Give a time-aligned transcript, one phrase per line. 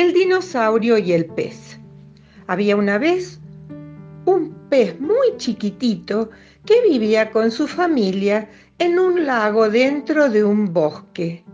[0.00, 1.78] El dinosaurio y el pez.
[2.46, 3.38] Había una vez
[4.24, 6.30] un pez muy chiquitito
[6.64, 8.48] que vivía con su familia
[8.78, 11.44] en un lago dentro de un bosque.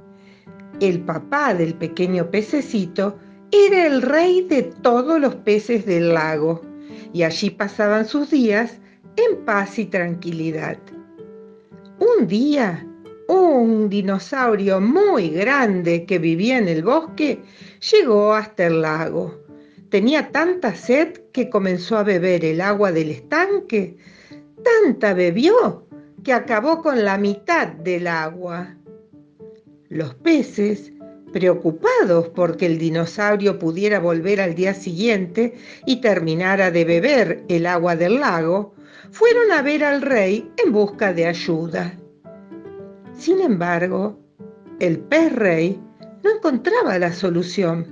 [0.78, 3.18] El papá del pequeño pececito
[3.50, 6.62] era el rey de todos los peces del lago
[7.12, 8.78] y allí pasaban sus días
[9.16, 10.78] en paz y tranquilidad.
[11.98, 12.86] Un día,
[13.28, 17.40] un dinosaurio muy grande que vivía en el bosque
[17.92, 19.42] llegó hasta el lago.
[19.90, 23.96] Tenía tanta sed que comenzó a beber el agua del estanque.
[24.62, 25.86] Tanta bebió
[26.24, 28.76] que acabó con la mitad del agua.
[29.88, 30.92] Los peces,
[31.32, 35.54] preocupados porque el dinosaurio pudiera volver al día siguiente
[35.86, 38.74] y terminara de beber el agua del lago,
[39.10, 41.96] fueron a ver al rey en busca de ayuda.
[43.16, 44.18] Sin embargo,
[44.78, 45.80] el pez rey
[46.22, 47.86] no encontraba la solución.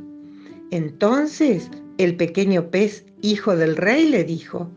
[0.70, 4.70] Entonces el pequeño pez, hijo del rey, le dijo,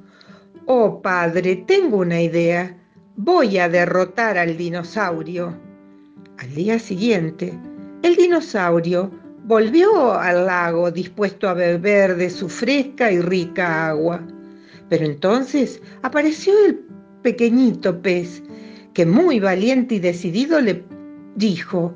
[0.66, 2.78] Oh padre, tengo una idea.
[3.16, 5.54] Voy a derrotar al dinosaurio.
[6.38, 7.54] Al día siguiente,
[8.04, 9.12] el dinosaurio
[9.46, 14.22] volvió al lago dispuesto a beber de su fresca y rica agua.
[14.88, 16.86] Pero entonces apareció el
[17.22, 18.44] pequeñito pez,
[18.98, 20.84] que muy valiente y decidido le
[21.36, 21.94] dijo,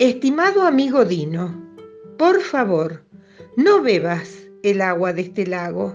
[0.00, 1.54] Estimado amigo Dino,
[2.18, 3.04] por favor,
[3.56, 5.94] no bebas el agua de este lago.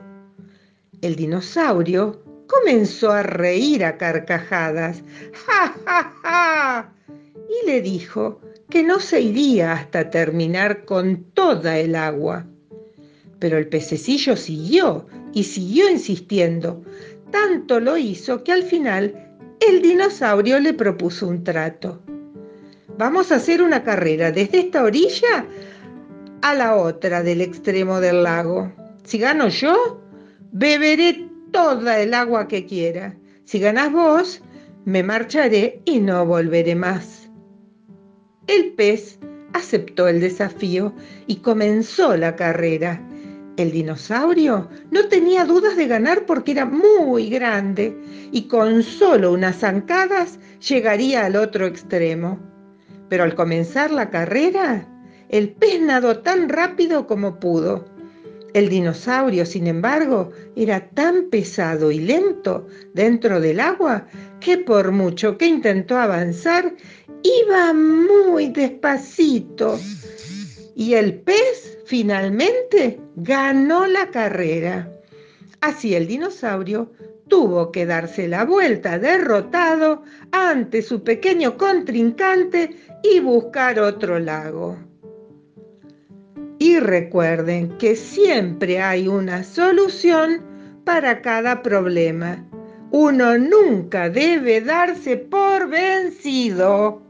[1.01, 5.03] El dinosaurio comenzó a reír a carcajadas.
[5.33, 6.93] ¡Ja, ja, ja!
[7.49, 12.47] Y le dijo que no se iría hasta terminar con toda el agua.
[13.39, 16.85] Pero el pececillo siguió y siguió insistiendo.
[17.31, 19.25] Tanto lo hizo que al final
[19.67, 22.01] el dinosaurio le propuso un trato.
[22.97, 25.45] Vamos a hacer una carrera desde esta orilla
[26.41, 28.71] a la otra del extremo del lago.
[29.03, 30.01] Si gano yo,
[30.51, 33.15] beberé toda el agua que quiera.
[33.43, 34.41] Si ganas vos,
[34.85, 37.29] me marcharé y no volveré más.
[38.47, 39.19] El pez
[39.53, 40.93] aceptó el desafío
[41.27, 43.01] y comenzó la carrera.
[43.57, 47.97] El dinosaurio no tenía dudas de ganar porque era muy grande
[48.31, 52.37] y con solo unas zancadas llegaría al otro extremo.
[53.07, 54.89] Pero al comenzar la carrera,
[55.29, 57.85] el pez nadó tan rápido como pudo.
[58.53, 64.07] El dinosaurio, sin embargo, era tan pesado y lento dentro del agua
[64.41, 66.73] que por mucho que intentó avanzar,
[67.23, 69.79] iba muy despacito.
[70.75, 74.91] Y el pez finalmente ganó la carrera.
[75.61, 76.91] Así el dinosaurio
[77.27, 84.77] tuvo que darse la vuelta derrotado ante su pequeño contrincante y buscar otro lago.
[86.59, 90.41] Y recuerden que siempre hay una solución
[90.83, 92.45] para cada problema.
[92.91, 97.01] Uno nunca debe darse por vencido.